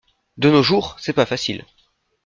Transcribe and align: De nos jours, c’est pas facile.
De 0.37 0.49
nos 0.49 0.63
jours, 0.63 0.95
c’est 0.99 1.13
pas 1.13 1.27
facile. 1.27 1.63